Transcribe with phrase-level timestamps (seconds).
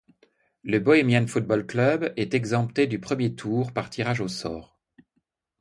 [0.63, 4.81] Le Bohemian Football Club est exempté du premier tour par tirage au sort.